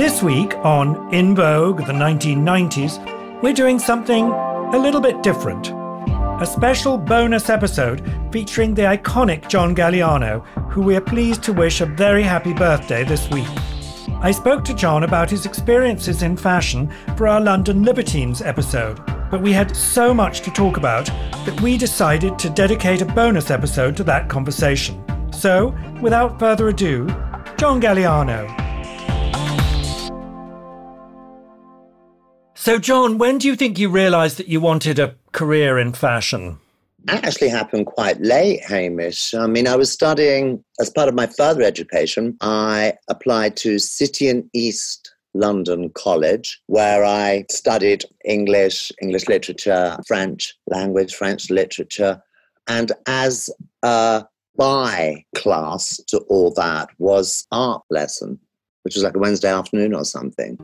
[0.00, 5.68] This week on In Vogue, the 1990s, we're doing something a little bit different.
[6.40, 11.82] A special bonus episode featuring the iconic John Galliano, who we are pleased to wish
[11.82, 13.46] a very happy birthday this week.
[14.22, 19.42] I spoke to John about his experiences in fashion for our London Libertines episode, but
[19.42, 21.04] we had so much to talk about
[21.44, 25.04] that we decided to dedicate a bonus episode to that conversation.
[25.30, 27.06] So, without further ado,
[27.58, 28.69] John Galliano.
[32.60, 36.58] So, John, when do you think you realised that you wanted a career in fashion?
[37.04, 39.32] That actually happened quite late, Hamish.
[39.32, 42.36] I mean, I was studying as part of my further education.
[42.42, 50.54] I applied to City and East London College, where I studied English, English literature, French
[50.66, 52.22] language, French literature.
[52.68, 53.48] And as
[53.82, 54.26] a
[54.58, 58.38] by class to all that was art lesson,
[58.82, 60.58] which was like a Wednesday afternoon or something.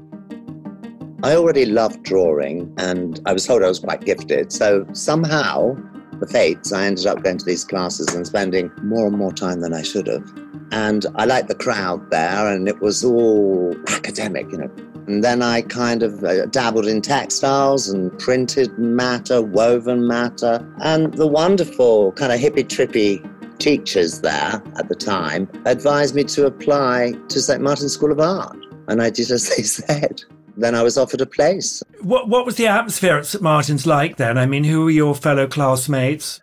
[1.22, 4.52] I already loved drawing and I was told I was quite gifted.
[4.52, 5.74] So somehow,
[6.20, 9.60] the fates, I ended up going to these classes and spending more and more time
[9.60, 10.30] than I should have.
[10.72, 14.70] And I liked the crowd there and it was all academic, you know.
[15.06, 21.14] And then I kind of uh, dabbled in textiles and printed matter, woven matter, and
[21.14, 23.24] the wonderful kind of hippy trippy
[23.58, 27.62] teachers there at the time advised me to apply to St.
[27.62, 28.58] Martin's School of Art.
[28.88, 30.22] And I did as they said
[30.56, 31.82] then I was offered a place.
[32.00, 34.38] What What was the atmosphere at St Martin's like then?
[34.38, 36.40] I mean, who were your fellow classmates?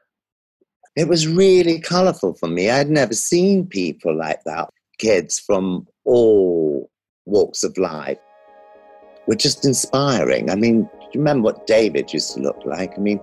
[0.95, 2.70] It was really colourful for me.
[2.70, 4.70] I'd never seen people like that.
[5.00, 6.89] Kids from all
[7.25, 8.20] walks of life
[9.28, 10.52] were just inspiring.
[10.52, 12.94] I mean, do you remember what David used to look like?
[12.95, 13.20] I mean,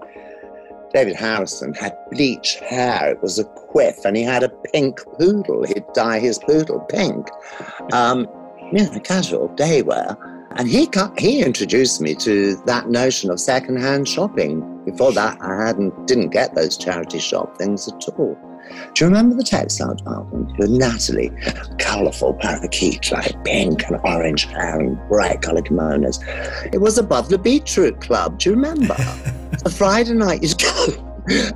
[0.93, 3.13] David Harrison had bleached hair.
[3.13, 5.65] It was a quiff, and he had a pink poodle.
[5.65, 7.29] He'd dye his poodle pink.
[7.93, 8.27] Um,
[8.73, 10.17] yeah, casual day wear.
[10.57, 14.83] And he he introduced me to that notion of secondhand shopping.
[14.85, 18.39] Before that, I hadn't didn't get those charity shop things at all.
[18.95, 21.33] Do you remember the textile department with Natalie?
[21.79, 26.21] Colourful parakeet, like pink and orange hair and bright coloured kimonos.
[26.73, 28.39] It was above the Beat Route Club.
[28.39, 28.95] Do you remember?
[29.65, 31.11] a Friday night, you'd go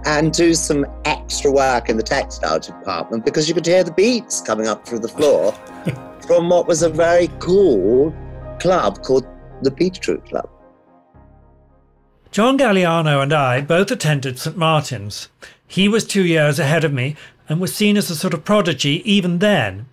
[0.04, 4.40] and do some extra work in the textile department because you could hear the beats
[4.40, 5.52] coming up through the floor
[6.26, 8.14] from what was a very cool
[8.58, 9.26] club called
[9.62, 10.48] the Beat Route Club.
[12.30, 15.28] John Galliano and I both attended St Martin's.
[15.66, 17.16] He was two years ahead of me
[17.48, 19.86] and was seen as a sort of prodigy even then.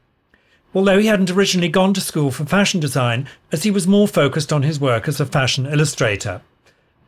[0.73, 4.53] Although he hadn't originally gone to school for fashion design, as he was more focused
[4.53, 6.41] on his work as a fashion illustrator.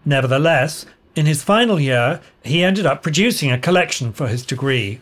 [0.06, 5.00] Nevertheless, in his final year, he ended up producing a collection for his degree.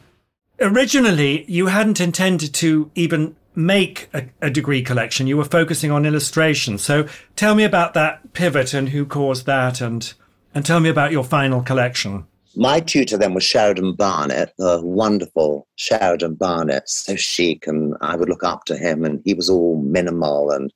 [0.59, 5.28] Originally, you hadn't intended to even make a, a, degree collection.
[5.28, 6.78] You were focusing on illustration.
[6.78, 10.13] So tell me about that pivot and who caused that and
[10.53, 12.25] and tell me about your final collection.
[12.56, 18.28] My tutor then was Sheridan Barnett, the wonderful Sheridan Barnett, so chic, and I would
[18.28, 20.73] look up to him, and he was all minimal, and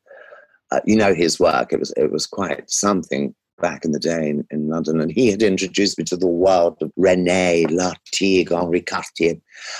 [0.71, 1.73] uh, you know his work.
[1.73, 5.29] It was it was quite something back in the day in, in, London, and he
[5.29, 9.35] had introduced me to the world of Rene, Lartigue, Henri Cartier.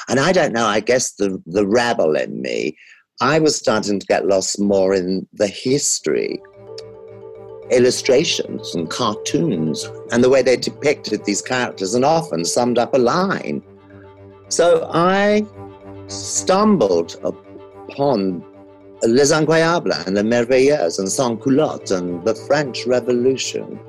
[0.08, 2.78] And I don't know, I guess the, the rebel in me,
[3.22, 6.42] I was starting to get lost more in the history,
[7.72, 12.98] illustrations and cartoons, and the way they depicted these characters and often summed up a
[12.98, 13.64] line.
[14.50, 15.46] So I
[16.08, 18.44] stumbled upon
[19.04, 23.80] Les Incroyables and Les Merveilleuses and Sans Culottes and the French Revolution.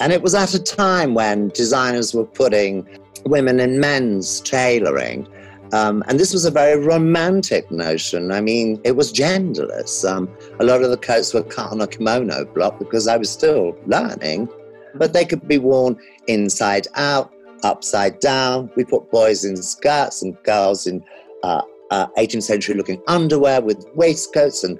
[0.00, 2.86] And it was at a time when designers were putting
[3.24, 5.26] women in men's tailoring.
[5.72, 8.32] Um, and this was a very romantic notion.
[8.32, 10.08] I mean, it was genderless.
[10.08, 10.28] Um,
[10.60, 13.76] a lot of the coats were cut on a kimono block because I was still
[13.86, 14.48] learning,
[14.94, 17.32] but they could be worn inside out,
[17.64, 18.70] upside down.
[18.76, 21.04] We put boys in skirts and girls in
[21.42, 24.78] uh, uh, 18th century looking underwear with waistcoats and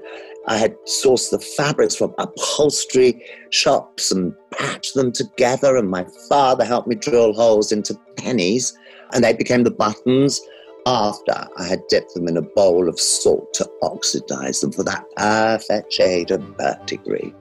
[0.49, 5.76] I had sourced the fabrics from upholstery shops and patched them together.
[5.76, 8.76] And my father helped me drill holes into pennies,
[9.12, 10.40] and they became the buttons
[10.87, 15.05] after I had dipped them in a bowl of salt to oxidize them for that
[15.16, 17.34] perfect shade of verdigris.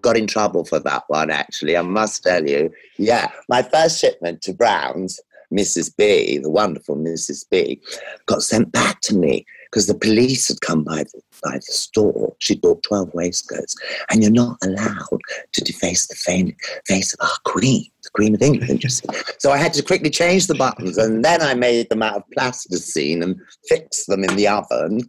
[0.00, 2.70] Got in trouble for that one, actually, I must tell you.
[2.96, 5.20] Yeah, my first shipment to Browns
[5.52, 5.94] Mrs.
[5.96, 7.44] B, the wonderful Mrs.
[7.50, 7.80] B,
[8.26, 12.34] got sent back to me because the police had come by the, by the store.
[12.38, 13.76] She bought 12 waistcoats.
[14.10, 15.20] And you're not allowed
[15.52, 16.54] to deface the
[16.86, 19.08] face of our queen, the Queen of England, you see.
[19.38, 20.96] So I had to quickly change the buttons.
[20.96, 25.02] And then I made them out of plasticine and fixed them in the oven.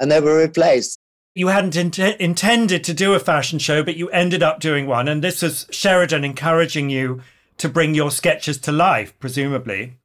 [0.00, 0.98] And they were replaced.
[1.34, 5.08] you hadn't in- intended to do a fashion show, but you ended up doing one.
[5.08, 7.20] And this was Sheridan encouraging you
[7.62, 9.96] to bring your sketches to life, presumably.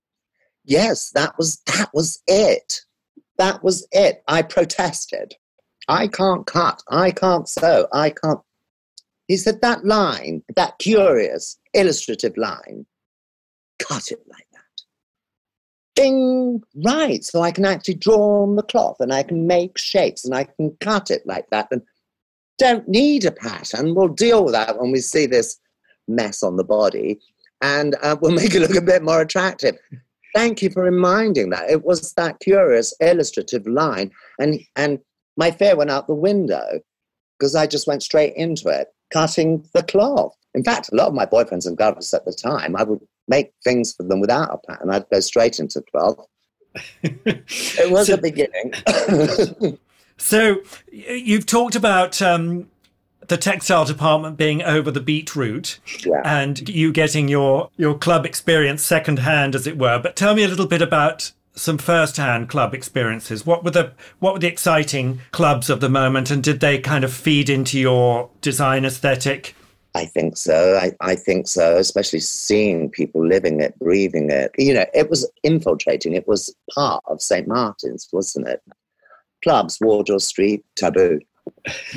[0.63, 2.81] Yes, that was that was it.
[3.39, 4.21] That was it.
[4.27, 5.33] I protested.
[5.87, 6.83] I can't cut.
[6.89, 7.87] I can't sew.
[7.91, 8.41] I can't.
[9.27, 12.85] He said that line, that curious, illustrative line,
[13.79, 14.83] cut it like that.
[15.95, 16.61] Ding!
[16.85, 17.23] Right.
[17.23, 20.43] So I can actually draw on the cloth and I can make shapes and I
[20.43, 21.81] can cut it like that and
[22.59, 23.95] don't need a pattern.
[23.95, 25.59] We'll deal with that when we see this
[26.07, 27.19] mess on the body
[27.61, 29.77] and uh, we'll make it look a bit more attractive.
[30.35, 31.69] Thank you for reminding that.
[31.69, 34.11] It was that curious illustrative line.
[34.39, 34.99] And, and
[35.35, 36.79] my fear went out the window
[37.37, 40.35] because I just went straight into it, cutting the cloth.
[40.53, 43.51] In fact, a lot of my boyfriends and girlfriends at the time, I would make
[43.63, 44.89] things for them without a pattern.
[44.89, 46.25] I'd go straight into cloth.
[47.03, 48.73] it was so, a beginning.
[50.17, 50.61] so
[50.91, 52.69] you've talked about um,
[53.27, 56.21] the textile department being over the beetroot yeah.
[56.23, 60.47] and you getting your your club experience secondhand as it were but tell me a
[60.47, 65.69] little bit about some first-hand club experiences what were the what were the exciting clubs
[65.69, 69.55] of the moment and did they kind of feed into your design aesthetic
[69.95, 70.77] I think so.
[70.79, 74.51] I, I think so, especially seeing people living it, breathing it.
[74.55, 76.13] You know, it was infiltrating.
[76.13, 77.47] It was part of St.
[77.47, 78.61] Martin's, wasn't it?
[79.43, 81.19] Clubs, Wardour Street, taboo.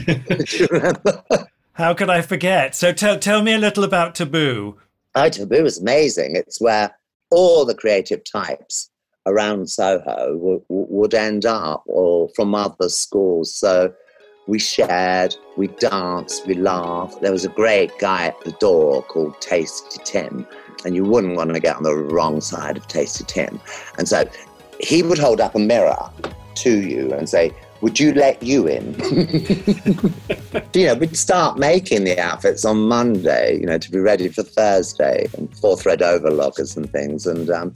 [1.72, 2.75] How could I forget?
[2.75, 4.76] So tell tell me a little about Taboo.
[5.14, 6.37] Oh, Taboo is amazing.
[6.37, 6.94] It's where
[7.31, 8.90] all the creative types
[9.26, 13.55] around Soho w- would end up, or from other schools.
[13.55, 13.93] So
[14.46, 17.20] we shared, we danced, we laughed.
[17.20, 20.46] There was a great guy at the door called Tasty Tim,
[20.84, 23.61] and you wouldn't want to get on the wrong side of Tasty Tim.
[23.99, 24.28] And so
[24.81, 26.11] he would hold up a mirror
[26.56, 28.94] to you and say, would you let you in?
[30.75, 34.43] you know, we'd start making the outfits on Monday, you know, to be ready for
[34.43, 37.27] Thursday and four thread overlockers and things.
[37.27, 37.73] And um,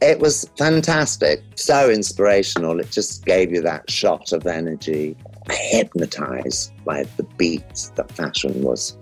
[0.00, 2.80] it was fantastic, so inspirational.
[2.80, 5.16] It just gave you that shot of energy.
[5.48, 8.96] Hypnotized by the beats that fashion was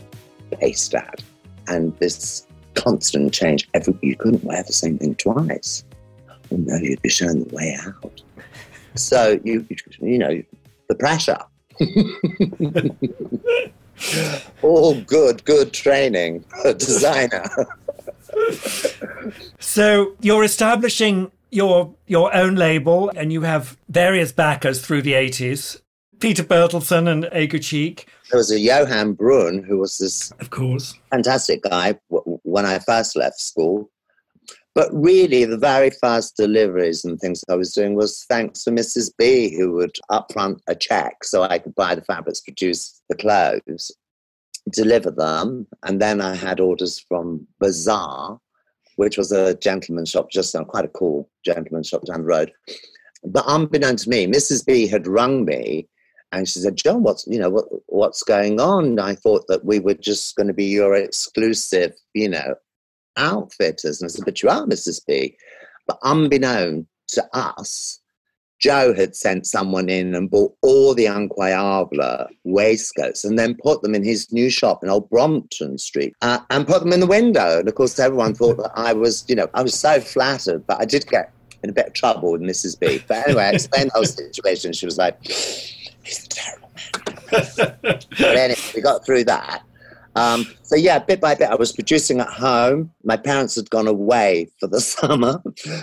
[0.61, 1.23] based at.
[1.67, 3.69] And this constant change.
[3.73, 5.85] Every, you couldn't wear the same thing twice.
[6.29, 8.23] Oh no, you'd be shown the way out.
[8.94, 9.67] So you
[10.00, 10.43] you know
[10.88, 11.38] the pressure.
[14.62, 17.44] All good, good training, a designer.
[19.58, 25.81] so you're establishing your your own label, and you have various backers through the eighties.
[26.20, 28.06] Peter Bertelsen and Aguecheek.
[28.31, 33.17] There was a Johan Brun who was this, of course, fantastic guy when I first
[33.17, 33.90] left school.
[34.75, 39.12] But really, the very first deliveries and things I was doing was thanks to Mrs.
[39.17, 43.93] B, who would upfront a check so I could buy the fabrics, produce the clothes,
[44.73, 45.69] deliver them.
[45.85, 48.41] And then I had orders from Bazaar,
[48.97, 52.53] which was a gentleman's shop just quite a cool gentleman's shop down the road.
[53.25, 54.67] But unbeknownst to me, Mrs.
[54.67, 55.88] B had rung me
[56.32, 58.99] and she said, John, what's you know what what's going on?
[58.99, 62.56] I thought that we were just going to be your exclusive, you know,
[63.16, 64.00] outfitters.
[64.00, 65.00] And I said, But you are Mrs.
[65.06, 65.37] B.
[65.87, 68.00] But unbeknown to us,
[68.61, 73.94] Joe had sent someone in and bought all the Incroyable waistcoats and then put them
[73.94, 77.59] in his new shop in Old Brompton Street uh, and put them in the window.
[77.59, 80.80] And of course, everyone thought that I was, you know, I was so flattered, but
[80.80, 81.30] I did get
[81.62, 82.78] in a bit of trouble with Mrs.
[82.78, 83.02] B.
[83.06, 84.73] But anyway, I explained the whole situation.
[84.73, 87.42] She was like, he's a terrible man.
[87.83, 89.62] but anyway, we got through that.
[90.16, 92.90] Um, so yeah, bit by bit, I was producing at home.
[93.02, 95.42] My parents had gone away for the summer,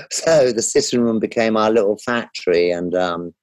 [0.10, 2.72] so the sitting room became our little factory.
[2.72, 3.34] And um,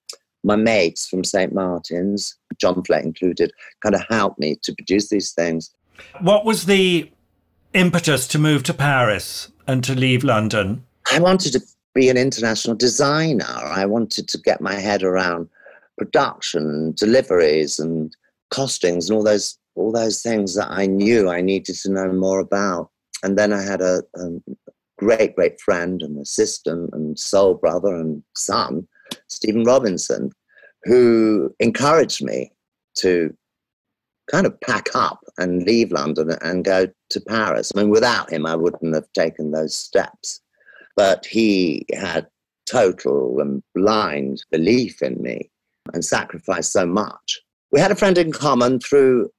[0.44, 3.52] my mates from St Martin's, John Flett included,
[3.82, 5.70] kind of helped me to produce these things.
[6.20, 7.10] What was the
[7.74, 10.84] impetus to move to Paris and to leave London?
[11.12, 11.60] I wanted to
[11.94, 13.44] be an international designer.
[13.44, 15.48] I wanted to get my head around
[15.96, 18.14] production, deliveries, and
[18.52, 22.40] costings, and all those all those things that I knew I needed to know more
[22.40, 22.90] about.
[23.22, 24.28] And then I had a, a
[24.98, 28.86] great, great friend and assistant and soul brother and son,
[29.28, 30.30] Stephen Robinson,
[30.84, 32.52] who encouraged me
[32.96, 33.34] to
[34.30, 37.72] kind of pack up and leave London and go to Paris.
[37.74, 40.40] I mean, without him, I wouldn't have taken those steps.
[40.96, 42.26] But he had
[42.66, 45.50] total and blind belief in me
[45.94, 47.40] and sacrificed so much.
[47.72, 49.30] We had a friend in common through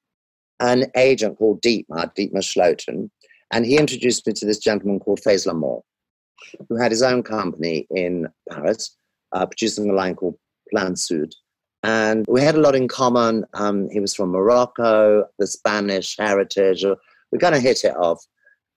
[0.59, 3.09] an agent called Dietmar, Dietmar Schloten,
[3.51, 5.81] and he introduced me to this gentleman called Faycal Amor,
[6.67, 8.95] who had his own company in Paris,
[9.31, 10.37] uh, producing a line called
[10.69, 11.33] Plein Sud.
[11.83, 13.45] And we had a lot in common.
[13.53, 16.85] Um, he was from Morocco, the Spanish heritage.
[17.31, 18.23] We kind of hit it off.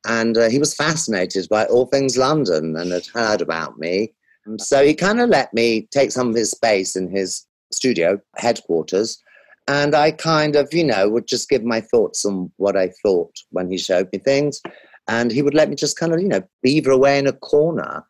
[0.06, 4.12] And uh, he was fascinated by all things London and had heard about me.
[4.58, 9.22] So he kind of let me take some of his space in his studio headquarters.
[9.68, 13.32] And I kind of, you know, would just give my thoughts on what I thought
[13.50, 14.60] when he showed me things.
[15.08, 18.04] And he would let me just kind of, you know, beaver away in a corner,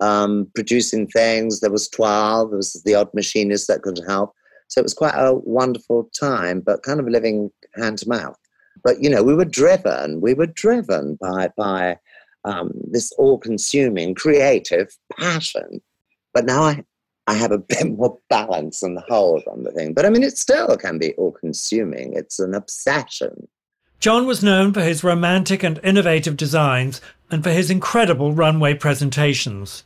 [0.00, 1.60] um, producing things.
[1.60, 4.32] There was 12, there was the odd machinist that could help.
[4.68, 8.36] So it was quite a wonderful time, but kind of living hand to mouth.
[8.84, 11.98] But, you know, we were driven, we were driven by, by
[12.44, 15.80] um, this all consuming creative passion.
[16.32, 16.84] But now I,
[17.28, 19.92] I have a bit more balance and hold on the thing.
[19.92, 23.46] But I mean, it still can be all consuming, it's an obsession.
[24.00, 29.82] John was known for his romantic and innovative designs and for his incredible runway presentations.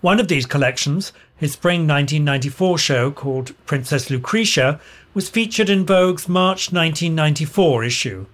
[0.00, 4.80] One of these collections, his spring 1994 show called Princess Lucretia,
[5.14, 8.26] was featured in Vogue's March 1994 issue.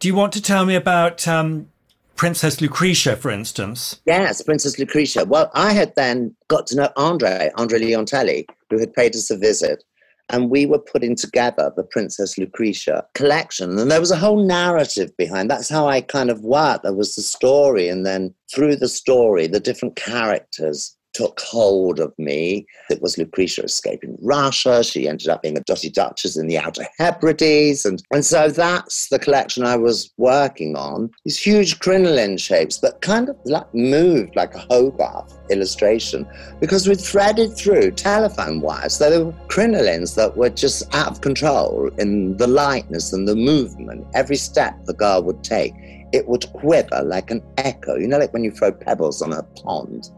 [0.00, 1.70] Do you want to tell me about um,
[2.16, 4.00] Princess Lucretia, for instance?
[4.06, 5.24] Yes, Princess Lucretia.
[5.24, 9.30] Well, I had then got to know Andre, Andre Leon Talley, who had paid us
[9.30, 9.82] a visit.
[10.30, 13.78] And we were putting together the Princess Lucretia collection.
[13.78, 15.50] And there was a whole narrative behind.
[15.50, 16.84] That's how I kind of worked.
[16.84, 22.12] There was the story, and then through the story, the different characters took hold of
[22.18, 22.66] me.
[22.90, 24.84] It was Lucretia escaping Russia.
[24.84, 27.86] She ended up being a dotty duchess in the Outer Hebrides.
[27.86, 31.10] And, and so that's the collection I was working on.
[31.24, 36.26] These huge crinoline shapes that kind of like moved like a Hogarth illustration
[36.60, 38.96] because we threaded through telephone wires.
[38.96, 43.36] So there were crinolines that were just out of control in the lightness and the
[43.36, 44.06] movement.
[44.14, 45.74] Every step the girl would take,
[46.12, 47.96] it would quiver like an echo.
[47.96, 50.10] You know, like when you throw pebbles on a pond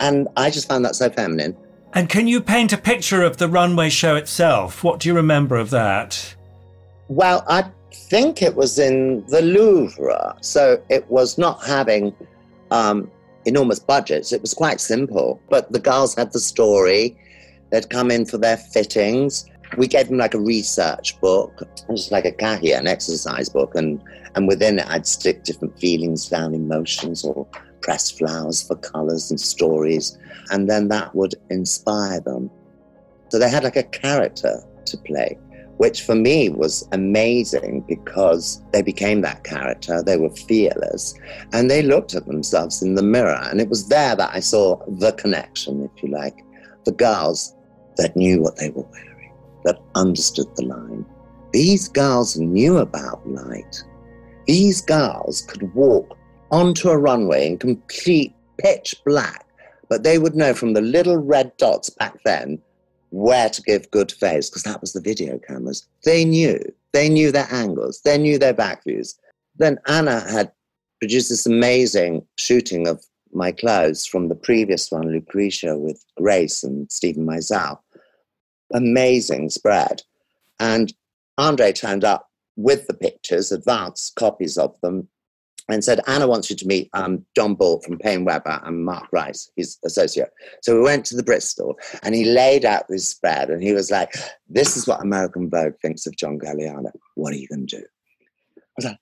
[0.00, 1.56] and I just found that so feminine.
[1.94, 4.84] And can you paint a picture of the runway show itself?
[4.84, 6.34] What do you remember of that?
[7.08, 10.36] Well, I think it was in the Louvre.
[10.40, 12.14] So it was not having
[12.70, 13.10] um,
[13.46, 14.32] enormous budgets.
[14.32, 15.40] It was quite simple.
[15.48, 17.16] But the girls had the story.
[17.70, 19.46] They'd come in for their fittings.
[19.76, 23.74] We gave them like a research book, just like a cahier, an exercise book.
[23.74, 24.02] And,
[24.34, 27.46] and within it, I'd stick different feelings down, emotions, or
[27.80, 30.18] press flowers for colors and stories,
[30.50, 32.50] and then that would inspire them.
[33.30, 35.38] So they had like a character to play,
[35.76, 40.02] which for me was amazing because they became that character.
[40.02, 41.14] They were fearless
[41.52, 43.40] and they looked at themselves in the mirror.
[43.50, 46.44] And it was there that I saw the connection, if you like,
[46.84, 47.54] the girls
[47.96, 51.04] that knew what they were wearing, that understood the line.
[51.52, 53.82] These girls knew about light.
[54.46, 56.17] These girls could walk
[56.50, 59.46] onto a runway in complete pitch black,
[59.88, 62.60] but they would know from the little red dots back then
[63.10, 65.86] where to give good phase because that was the video cameras.
[66.04, 66.60] They knew.
[66.92, 68.00] They knew their angles.
[68.04, 69.18] They knew their back views.
[69.56, 70.52] Then Anna had
[71.00, 76.90] produced this amazing shooting of my clothes from the previous one, Lucretia, with Grace and
[76.90, 77.78] Steven Meisel.
[78.72, 80.02] Amazing spread.
[80.60, 80.92] And
[81.36, 85.08] Andre turned up with the pictures, advanced copies of them,
[85.68, 89.50] and said, Anna wants you to meet um, John Bult from PaineWebber and Mark Rice,
[89.56, 90.30] his associate.
[90.62, 93.90] So we went to the Bristol and he laid out this spread and he was
[93.90, 94.14] like,
[94.48, 96.90] This is what American Vogue thinks of John Galliano.
[97.14, 97.84] What are you going to do?
[98.56, 98.98] I was like,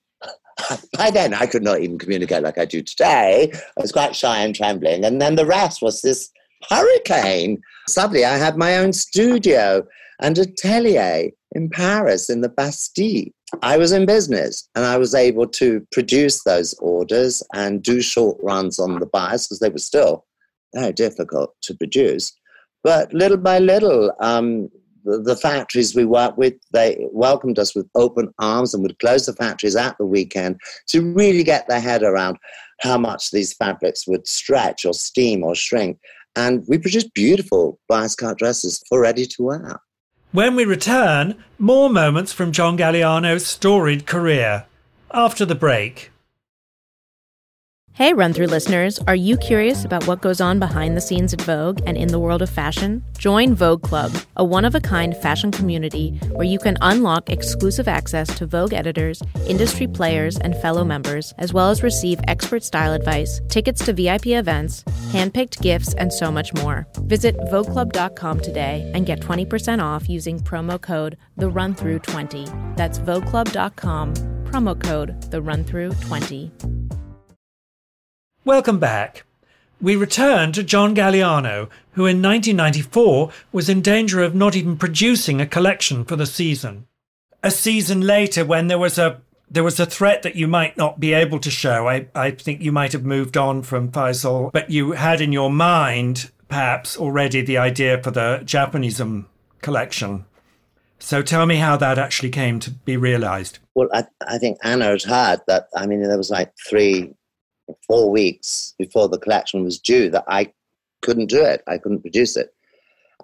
[0.96, 3.52] By then, I could not even communicate like I do today.
[3.54, 5.04] I was quite shy and trembling.
[5.04, 6.30] And then the rest was this
[6.68, 7.60] hurricane.
[7.88, 9.86] Suddenly, I had my own studio
[10.20, 13.26] and atelier in Paris in the Bastille.
[13.62, 18.38] I was in business and I was able to produce those orders and do short
[18.42, 20.24] runs on the bias because they were still
[20.74, 22.32] very difficult to produce.
[22.82, 24.68] But little by little, um,
[25.04, 29.26] the, the, factories we worked with, they welcomed us with open arms and would close
[29.26, 32.36] the factories at the weekend to really get their head around
[32.80, 35.98] how much these fabrics would stretch or steam or shrink.
[36.34, 39.80] And we produced beautiful bias cut dresses for ready to wear.
[40.36, 44.66] When we return, more moments from John Galliano's storied career.
[45.10, 46.10] After the break.
[47.96, 51.40] Hey, run through listeners, are you curious about what goes on behind the scenes at
[51.40, 53.02] Vogue and in the world of fashion?
[53.16, 57.88] Join Vogue Club, a one of a kind fashion community where you can unlock exclusive
[57.88, 62.92] access to Vogue editors, industry players, and fellow members, as well as receive expert style
[62.92, 66.86] advice, tickets to VIP events, handpicked gifts, and so much more.
[67.04, 72.44] Visit VogueClub.com today and get 20% off using promo code The Run Through 20
[72.76, 74.12] That's VogueClub.com,
[74.44, 76.52] promo code The Run Through 20
[78.46, 79.24] Welcome back.
[79.80, 85.40] we return to John Galliano, who in 1994 was in danger of not even producing
[85.40, 86.86] a collection for the season.
[87.42, 91.00] A season later, when there was a there was a threat that you might not
[91.00, 91.88] be able to show.
[91.88, 95.50] I, I think you might have moved on from Faisal, but you had in your
[95.50, 99.26] mind perhaps already the idea for the Japanism
[99.60, 100.24] collection.
[101.00, 103.58] So tell me how that actually came to be realized.
[103.74, 107.12] Well, I, I think Anna had that, I mean, there was like three,
[107.86, 110.52] four weeks before the collection was due that I
[111.02, 111.62] couldn't do it.
[111.66, 112.54] I couldn't produce it.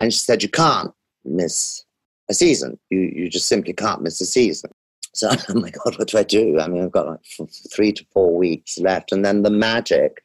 [0.01, 0.93] And she said, You can't
[1.25, 1.85] miss
[2.29, 2.79] a season.
[2.91, 4.71] You, you just simply can't miss a season.
[5.15, 6.59] So, oh my God, what do I do?
[6.61, 7.21] I mean, I've got like
[7.73, 9.13] three to four weeks left.
[9.13, 10.25] And then the magic,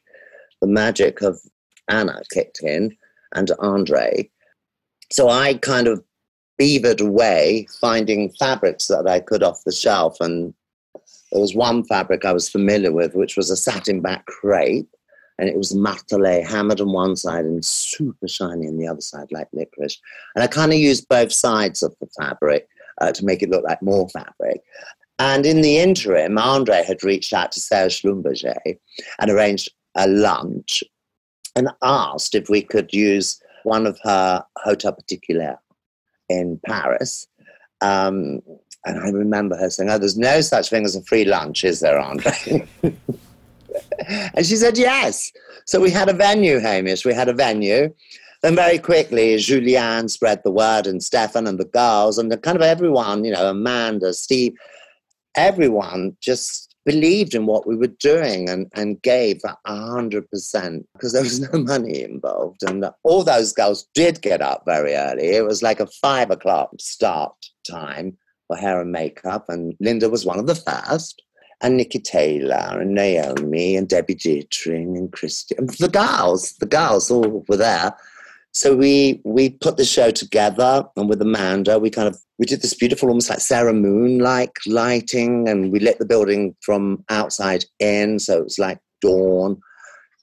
[0.60, 1.40] the magic of
[1.88, 2.96] Anna kicked in
[3.34, 4.28] and Andre.
[5.10, 6.02] So I kind of
[6.56, 10.16] beavered away finding fabrics that I could off the shelf.
[10.20, 10.54] And
[11.32, 14.88] there was one fabric I was familiar with, which was a satin back crepe.
[15.40, 19.28] And it was martelé hammered on one side and super shiny on the other side,
[19.30, 20.00] like licorice.
[20.34, 22.66] And I kind of used both sides of the fabric
[23.00, 24.62] uh, to make it look like more fabric.
[25.20, 28.56] And in the interim, Andre had reached out to São Schlumberger
[29.20, 30.82] and arranged a lunch
[31.54, 35.58] and asked if we could use one of her Hotel Particulier
[36.28, 37.26] in Paris.
[37.80, 38.40] Um,
[38.84, 41.80] and I remember her saying, Oh, there's no such thing as a free lunch, is
[41.80, 42.66] there, Andre?
[44.08, 45.32] and she said, Yes.
[45.66, 47.04] So we had a venue, Hamish.
[47.04, 47.92] We had a venue.
[48.42, 52.56] And very quickly, Julianne spread the word, and Stefan and the girls, and the, kind
[52.56, 54.54] of everyone, you know, Amanda, Steve,
[55.36, 61.22] everyone just believed in what we were doing and, and gave a 100% because there
[61.22, 62.62] was no money involved.
[62.62, 65.26] And all those girls did get up very early.
[65.30, 67.34] It was like a five o'clock start
[67.68, 68.16] time
[68.48, 69.44] for hair and makeup.
[69.48, 71.22] And Linda was one of the first.
[71.60, 75.54] And Niki Taylor and Naomi and Debbie Dietrich and Christy.
[75.56, 77.94] And the girls, the girls all were there.
[78.52, 82.62] So we we put the show together, and with Amanda, we kind of we did
[82.62, 87.64] this beautiful, almost like Sarah Moon like lighting, and we lit the building from outside
[87.78, 89.60] in, so it was like dawn,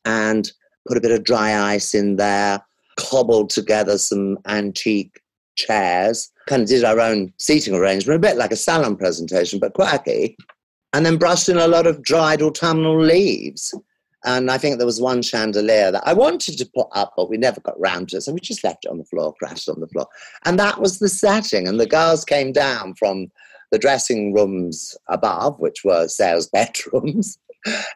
[0.05, 0.51] and
[0.87, 2.59] put a bit of dry ice in there,
[2.97, 5.21] cobbled together some antique
[5.55, 9.73] chairs, kind of did our own seating arrangement, a bit like a salon presentation, but
[9.73, 10.37] quirky,
[10.93, 13.73] and then brushed in a lot of dried autumnal leaves
[14.25, 17.37] and I think there was one chandelier that I wanted to put up, but we
[17.37, 18.21] never got round to it.
[18.21, 20.07] So we just left it on the floor, crashed on the floor.
[20.45, 21.67] And that was the setting.
[21.67, 23.31] And the girls came down from
[23.71, 27.37] the dressing rooms above, which were sales bedrooms,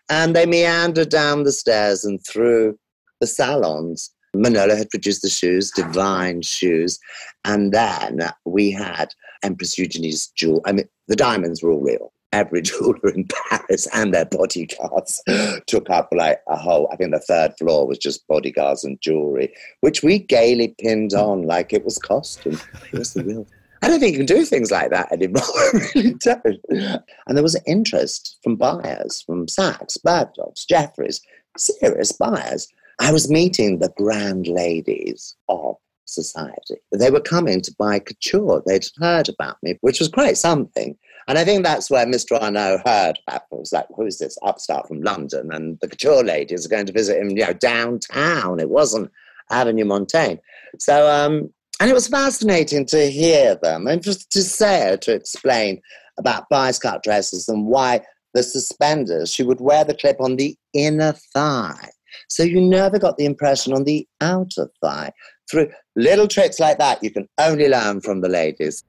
[0.09, 2.77] and they meandered down the stairs and through
[3.19, 4.11] the salons.
[4.33, 6.99] Manolo had produced the shoes, divine shoes.
[7.45, 9.13] And then we had
[9.43, 10.61] Empress Eugenie's jewel.
[10.65, 15.21] I mean, the diamonds were all real every jeweler in Paris and their bodyguards
[15.67, 19.53] took up like a whole, I think the third floor was just bodyguards and jewelry,
[19.81, 22.59] which we gaily pinned on like it was costume.
[22.91, 23.47] It was the real.
[23.81, 25.41] I don't think you can do things like that anymore.
[25.47, 26.59] I really don't.
[26.69, 31.21] And there was interest from buyers, from Saks, Bergdorf's, Jeffries,
[31.57, 32.67] serious buyers.
[32.99, 36.75] I was meeting the grand ladies of society.
[36.91, 38.61] They were coming to buy couture.
[38.65, 40.97] They'd heard about me, which was quite something.
[41.27, 42.41] And I think that's where Mr.
[42.41, 43.43] Arnault heard that.
[43.51, 45.51] It was like, who's this upstart from London?
[45.53, 48.59] And the couture ladies are going to visit him, you know, downtown.
[48.59, 49.11] It wasn't
[49.51, 50.39] Avenue Montaigne.
[50.79, 55.81] So, um, and it was fascinating to hear them and just to say to explain
[56.17, 58.01] about bias cut dresses and why
[58.33, 61.89] the suspenders, she would wear the clip on the inner thigh.
[62.27, 65.11] So you never got the impression on the outer thigh.
[65.49, 68.83] Through little tricks like that, you can only learn from the ladies.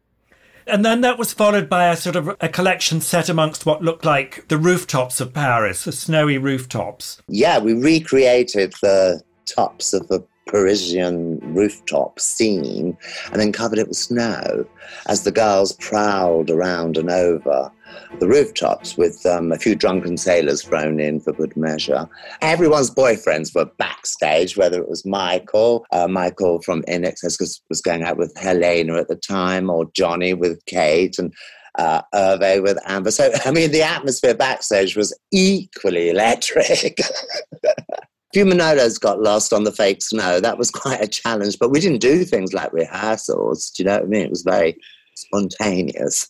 [0.66, 4.04] And then that was followed by a sort of a collection set amongst what looked
[4.04, 7.20] like the rooftops of Paris, the snowy rooftops.
[7.28, 12.96] Yeah, we recreated the tops of the Parisian rooftop scene
[13.30, 14.66] and then covered it with snow
[15.06, 17.70] as the girls prowled around and over
[18.18, 22.08] the rooftops with um, a few drunken sailors thrown in for good measure.
[22.42, 28.16] Everyone's boyfriends were backstage, whether it was Michael, uh, Michael from INXS was going out
[28.16, 31.32] with Helena at the time, or Johnny with Kate, and
[31.78, 33.12] uh, with Amber.
[33.12, 36.98] So, I mean, the atmosphere backstage was equally electric.
[38.32, 40.40] few Manolos got lost on the fake snow.
[40.40, 43.70] That was quite a challenge, but we didn't do things like rehearsals.
[43.70, 44.24] Do you know what I mean?
[44.26, 44.76] It was very
[45.16, 46.28] spontaneous.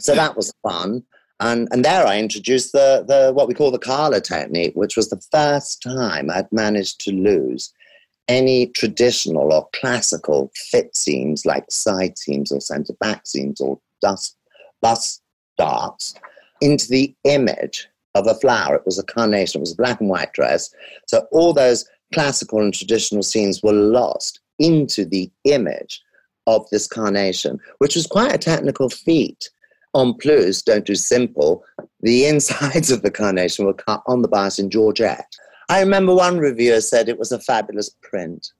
[0.00, 1.02] So that was fun.
[1.40, 5.10] And, and there I introduced the, the what we call the Carla technique, which was
[5.10, 7.72] the first time I'd managed to lose
[8.28, 14.36] any traditional or classical fit seams like side seams or center back seams or dust
[14.82, 15.22] bust
[15.56, 16.14] darts
[16.60, 18.76] into the image of a flower.
[18.76, 19.60] It was a carnation.
[19.60, 20.70] It was a black and white dress.
[21.06, 26.02] So all those classical and traditional scenes were lost into the image
[26.46, 29.50] of this carnation, which was quite a technical feat.
[29.96, 31.64] En plus, don't do simple,
[32.00, 35.36] the insides of the carnation were cut on the bias in Georgette.
[35.68, 38.52] I remember one reviewer said it was a fabulous print.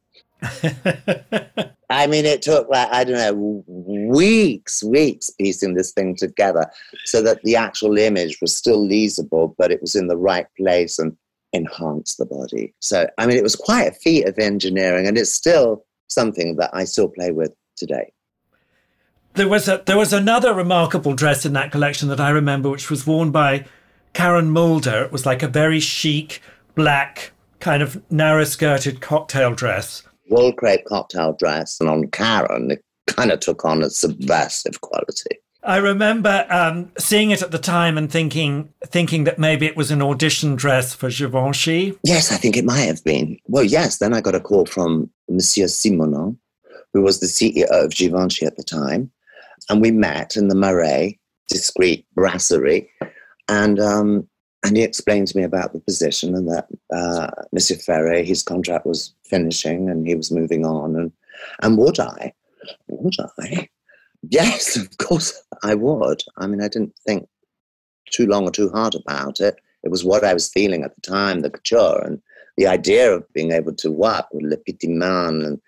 [1.88, 6.70] I mean, it took like, I don't know, weeks, weeks piecing this thing together
[7.04, 10.98] so that the actual image was still leesable, but it was in the right place
[10.98, 11.16] and
[11.52, 12.74] enhanced the body.
[12.80, 16.70] So, I mean, it was quite a feat of engineering, and it's still something that
[16.72, 18.12] I still play with today.
[19.34, 22.90] There was a there was another remarkable dress in that collection that I remember, which
[22.90, 23.66] was worn by
[24.14, 25.04] Karen Mulder.
[25.04, 26.40] It was like a very chic
[26.74, 30.02] black kind of narrow skirted cocktail dress.
[30.28, 35.38] Wool crepe cocktail dress, and on Karen, it kind of took on a subversive quality.
[35.62, 39.90] I remember um, seeing it at the time and thinking thinking that maybe it was
[39.90, 41.98] an audition dress for Givenchy.
[42.04, 43.36] Yes, I think it might have been.
[43.46, 43.98] Well, yes.
[43.98, 46.36] Then I got a call from Monsieur Simonon,
[46.92, 49.10] who was the CEO of Givenchy at the time,
[49.68, 52.88] and we met in the Marais, discreet brasserie,
[53.48, 54.28] and um,
[54.64, 58.86] and he explained to me about the position and that uh, Monsieur Ferré, his contract
[58.86, 61.12] was finishing and he was moving on, and
[61.62, 62.32] and would I,
[62.88, 63.68] would I?
[64.28, 66.22] Yes, of course I would.
[66.38, 67.28] I mean, I didn't think
[68.10, 69.56] too long or too hard about it.
[69.82, 72.20] It was what I was feeling at the time, the couture, and
[72.56, 75.60] the idea of being able to work with Le Petit Man and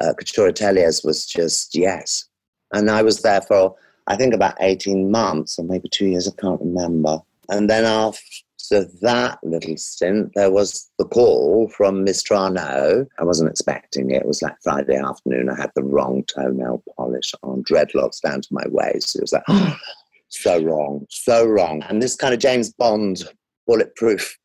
[0.00, 2.24] uh, couture ateliers was just yes.
[2.72, 3.76] And I was there for,
[4.06, 7.18] I think, about 18 months or maybe two years, I can't remember.
[7.50, 12.36] And then after that little stint, there was the call from Mr.
[12.38, 13.06] Arnault.
[13.18, 14.22] I wasn't expecting it.
[14.22, 15.50] It was like Friday afternoon.
[15.50, 19.16] I had the wrong toenail polish on, dreadlocks down to my waist.
[19.16, 19.42] It was like,
[20.28, 21.82] so wrong, so wrong.
[21.88, 23.24] And this kind of James Bond
[23.66, 24.38] bulletproof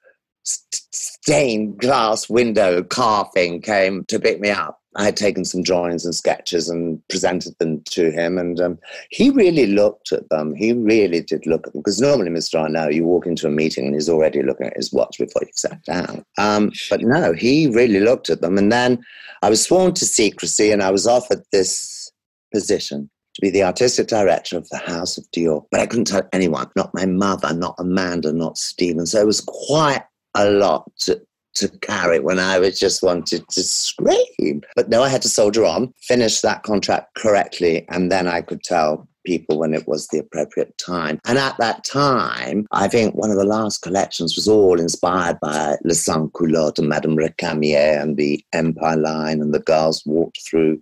[0.44, 4.80] stained glass window car thing came to pick me up.
[4.96, 8.80] I had taken some drawings and sketches and presented them to him, and um,
[9.10, 10.56] he really looked at them.
[10.56, 12.62] He really did look at them because normally, Mr.
[12.62, 15.52] Arnault, you walk into a meeting and he's already looking at his watch before you
[15.56, 16.24] sat down.
[16.38, 19.04] Um, but no, he really looked at them, and then
[19.42, 22.12] I was sworn to secrecy, and I was offered this
[22.54, 25.66] position to be the artistic director of the House of Dior.
[25.72, 29.06] But I couldn't tell anyone, not my mother, not Amanda, not Stephen.
[29.06, 30.04] So it was quite
[30.36, 31.22] a lot to,
[31.56, 34.62] to carry when I was just wanted to scream.
[34.76, 38.64] But no, I had to soldier on, finish that contract correctly, and then I could
[38.64, 41.20] tell people when it was the appropriate time.
[41.26, 45.78] And at that time, I think one of the last collections was all inspired by
[45.84, 50.82] Le Sans Culotte and Madame Recamier and the Empire line, and the girls walked through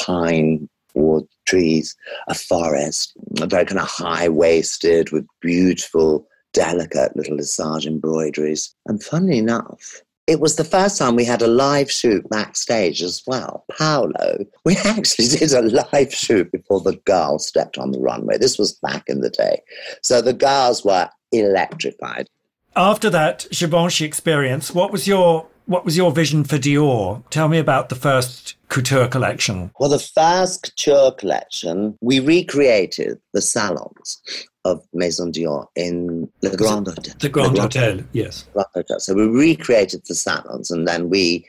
[0.00, 1.96] pine wood trees,
[2.28, 8.74] a forest, very kind of high waisted with beautiful, delicate little Lesage embroideries.
[8.86, 13.22] And funnily enough, it was the first time we had a live shoot backstage as
[13.26, 13.64] well.
[13.76, 18.38] Paolo, we actually did a live shoot before the girls stepped on the runway.
[18.38, 19.60] This was back in the day.
[20.02, 22.28] So the girls were electrified.
[22.76, 27.22] After that Givenchy experience, what was your what was your vision for Dior?
[27.30, 29.70] Tell me about the first couture collection.
[29.78, 34.20] Well, the first couture collection, we recreated the salons
[34.64, 37.14] of Maison Dior in Le Grand Hotel.
[37.18, 38.44] The Grand, Hotel, yes.
[38.52, 39.00] Grand Hotel.
[39.00, 41.46] So we recreated the salons and then we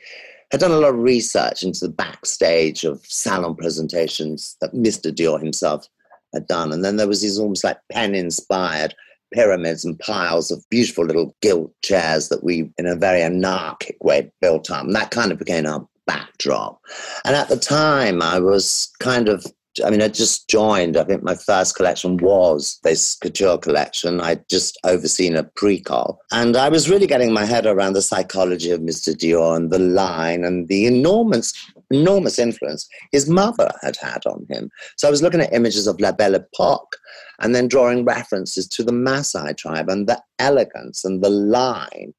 [0.50, 5.12] had done a lot of research into the backstage of salon presentations that Mr.
[5.12, 5.88] Dior himself
[6.32, 6.72] had done.
[6.72, 8.94] And then there was these almost like pen inspired
[9.32, 14.30] pyramids and piles of beautiful little gilt chairs that we, in a very anarchic way,
[14.40, 14.84] built up.
[14.84, 16.80] And that kind of became our backdrop.
[17.24, 19.44] And at the time, I was kind of
[19.84, 20.96] I mean, I just joined.
[20.96, 24.20] I think my first collection was this couture collection.
[24.20, 26.20] I'd just overseen a pre-call.
[26.32, 29.14] And I was really getting my head around the psychology of Mr.
[29.14, 31.52] Dior and the line and the enormous,
[31.90, 34.70] enormous influence his mother had had on him.
[34.96, 36.96] So I was looking at images of La Belle Epoque
[37.40, 42.14] and then drawing references to the Maasai tribe and the elegance and the line.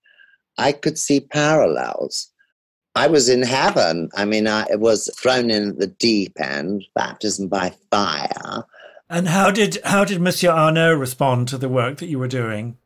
[0.58, 2.32] I could see parallels.
[2.96, 4.10] I was in heaven.
[4.16, 8.66] I mean, I was thrown in at the deep end, baptism by fire.
[9.10, 12.78] And how did how did Monsieur Arnault respond to the work that you were doing?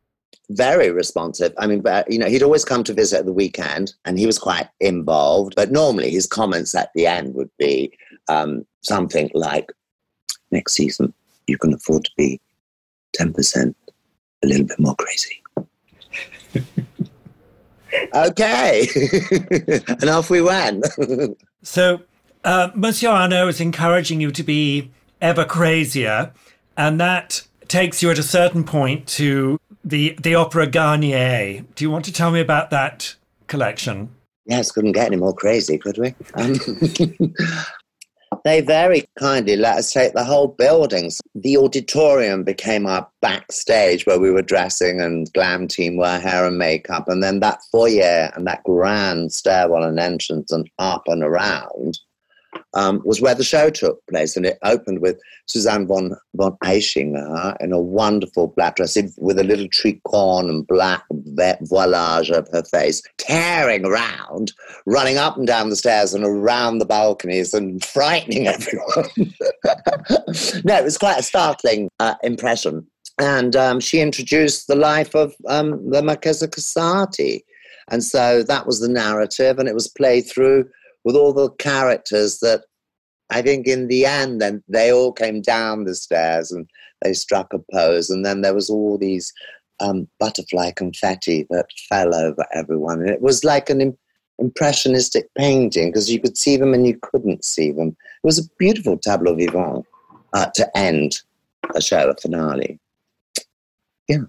[0.50, 1.54] Very responsive.
[1.58, 4.38] I mean, you know, he'd always come to visit at the weekend, and he was
[4.38, 5.54] quite involved.
[5.56, 9.72] But normally, his comments at the end would be um, something like,
[10.52, 11.14] "Next season,
[11.48, 12.42] you can afford to be
[13.14, 13.78] ten percent,
[14.44, 15.42] a little bit more crazy."
[18.16, 18.88] okay.
[19.88, 20.86] and off we went.
[21.64, 22.02] so,
[22.44, 26.34] uh, Monsieur Arnault is encouraging you to be ever crazier,
[26.76, 31.64] and that takes you at a certain point to the the opera Garnier.
[31.76, 33.16] Do you want to tell me about that
[33.48, 34.10] collection?
[34.46, 36.16] Yes, couldn't get any more crazy, could we?
[36.34, 36.56] Um,
[38.44, 41.22] they very kindly let us take the whole buildings.
[41.36, 46.58] The auditorium became our backstage where we were dressing and glam team wear hair and
[46.58, 47.08] makeup.
[47.08, 52.00] And then that foyer and that grand stairwell and entrance and up and around
[52.74, 54.36] um, was where the show took place.
[54.36, 59.44] And it opened with Suzanne von, von Aichinger in a wonderful black dress with a
[59.44, 64.52] little tricorn and black voilage of her face, tearing around,
[64.86, 69.10] running up and down the stairs and around the balconies and frightening everyone.
[70.64, 72.88] no, it was quite a startling uh, impression.
[73.20, 77.42] And um, she introduced the life of um, the Marchesa Casati.
[77.90, 80.70] And so that was the narrative, and it was played through
[81.04, 82.64] with all the characters that
[83.32, 86.70] I think in the end, then they all came down the stairs and
[87.02, 89.34] they struck a pose, and then there was all these
[89.80, 93.98] um, butterfly confetti that fell over everyone, and it was like an
[94.38, 97.90] impressionistic painting because you could see them and you couldn't see them.
[97.90, 99.86] It was a beautiful tableau vivant
[100.34, 101.20] uh, to end
[101.74, 102.80] a show, a finale.
[104.08, 104.24] Yeah.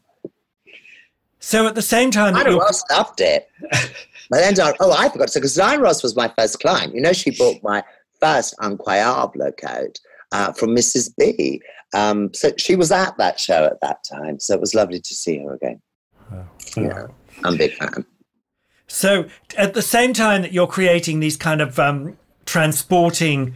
[1.41, 3.51] So at the same time, I loved it.
[4.31, 6.95] But then, oh, I forgot to say, because Diana Ross was my first client.
[6.95, 7.83] You know, she bought my
[8.21, 10.01] first Incroyable coat
[10.33, 11.13] uh, from Mrs.
[11.17, 11.61] B.
[11.95, 14.41] Um, so she was at that show at that time.
[14.41, 15.81] So it was lovely to see her again.
[16.31, 16.49] Wow.
[16.77, 17.07] Yeah,
[17.45, 18.07] I'm a big fan.
[18.87, 23.55] So at the same time that you're creating these kind of um, transporting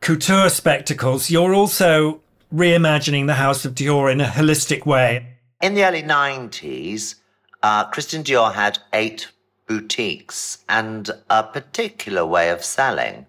[0.00, 2.20] couture spectacles, you're also
[2.52, 5.34] reimagining the House of Dior in a holistic way.
[5.62, 7.16] In the early 90s,
[7.62, 9.28] uh, Christian Dior had eight
[9.66, 13.26] boutiques and a particular way of selling.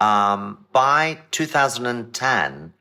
[0.00, 2.72] Um, by 2010,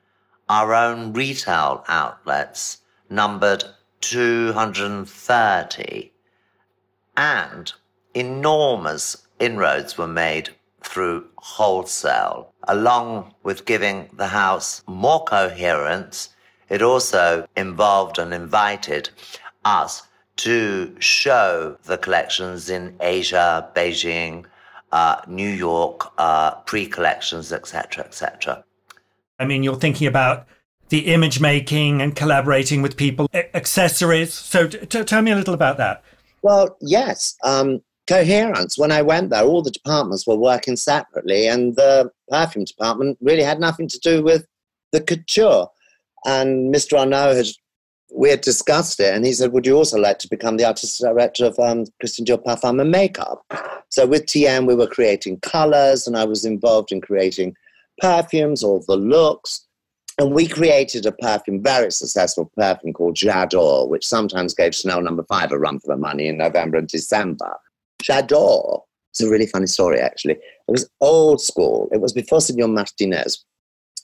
[0.50, 2.80] our own retail outlets
[3.10, 3.66] numbered
[4.02, 6.12] 230
[7.18, 7.74] and
[8.14, 10.50] enormous inroads were made
[10.82, 12.54] through wholesale.
[12.68, 16.30] Along with giving the house more coherence,
[16.70, 19.10] it also involved and invited
[19.64, 20.04] us
[20.38, 24.46] to show the collections in Asia, Beijing,
[24.92, 28.64] uh, New York, uh, pre-collections, etc., etc.
[29.40, 30.48] I mean, you're thinking about
[30.90, 34.34] the image making and collaborating with people, accessories.
[34.34, 36.04] So, t- t- tell me a little about that.
[36.42, 37.36] Well, yes.
[37.44, 38.78] Um, coherence.
[38.78, 43.44] When I went there, all the departments were working separately, and the perfume department really
[43.44, 44.46] had nothing to do with
[44.92, 45.68] the couture.
[46.26, 46.98] And Mr.
[47.00, 47.48] Arnault had
[48.14, 51.06] we had discussed it, and he said, "Would you also like to become the artistic
[51.06, 53.46] director of um, Christian Dior Parfum and Makeup?"
[53.90, 57.56] So with TM, we were creating colors, and I was involved in creating
[58.02, 59.66] perfumes, all the looks,
[60.18, 65.26] and we created a perfume, very successful perfume called J'adore, which sometimes gave Chanel Number
[65.30, 65.36] no.
[65.36, 67.56] Five a run for the money in November and December.
[68.02, 68.82] J'adore.
[69.12, 70.34] It's a really funny story, actually.
[70.34, 71.88] It was old school.
[71.92, 73.46] It was before Signor Martinez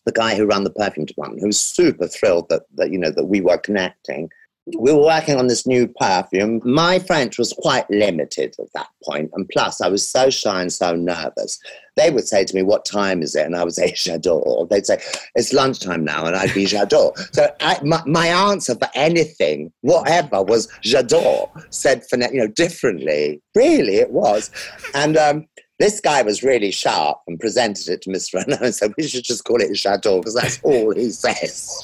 [0.05, 3.11] the guy who ran the perfume department, who was super thrilled that, that you know
[3.11, 4.29] that we were connecting.
[4.77, 6.61] We were working on this new perfume.
[6.63, 10.71] My French was quite limited at that point, and plus I was so shy and
[10.71, 11.59] so nervous.
[11.97, 14.85] They would say to me, "What time is it?" and I would say, "J'adore." They'd
[14.85, 15.01] say,
[15.35, 20.43] "It's lunchtime now," and I'd be "J'adore." so I, my, my, answer for anything, whatever,
[20.43, 23.41] was "J'adore," said for you know differently.
[23.55, 24.51] Really, it was,
[24.93, 25.47] and um,
[25.82, 28.39] this guy was really sharp and presented it to Mr.
[28.39, 31.84] Arnault and said, we should just call it J'adore because that's all he says.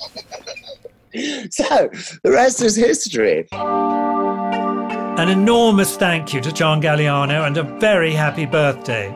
[1.50, 1.90] so
[2.24, 3.48] the rest is history.
[3.52, 9.10] An enormous thank you to John Galliano and a very happy birthday.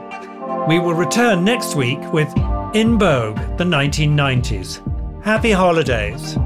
[0.67, 2.29] We will return next week with
[2.73, 5.23] In Vogue, the 1990s.
[5.23, 6.37] Happy holidays.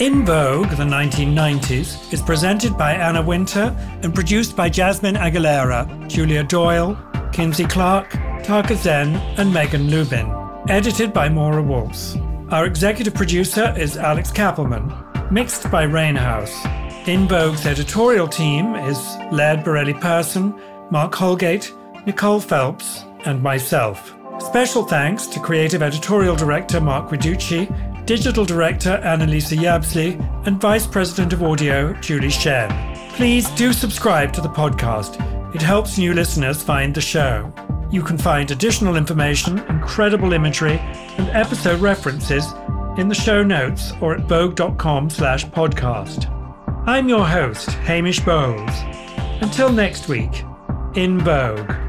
[0.00, 6.44] In Vogue, the 1990s, is presented by Anna Wintour and produced by Jasmine Aguilera, Julia
[6.44, 6.96] Doyle,
[7.32, 8.12] Kinsey Clark,
[8.44, 10.32] Taka Zen, and Megan Lubin.
[10.68, 12.16] Edited by Maura Waltz.
[12.50, 15.32] Our executive producer is Alex Kappelman.
[15.32, 16.54] Mixed by Rainhouse.
[17.08, 18.98] In Vogue's editorial team is
[19.32, 20.54] Laird Borrelli-Persson,
[20.92, 21.74] Mark Holgate,
[22.06, 24.14] Nicole Phelps, and myself.
[24.38, 27.66] Special thanks to creative editorial director Mark Guiducci
[28.08, 30.16] Digital Director Annalisa Yabsley,
[30.46, 32.70] and Vice President of Audio Julie Shen.
[33.12, 35.22] Please do subscribe to the podcast.
[35.54, 37.52] It helps new listeners find the show.
[37.90, 40.78] You can find additional information, incredible imagery,
[41.18, 42.46] and episode references
[42.96, 46.30] in the show notes or at vogue.com slash podcast.
[46.86, 48.72] I'm your host, Hamish Bowles.
[49.42, 50.44] Until next week,
[50.94, 51.87] in Vogue.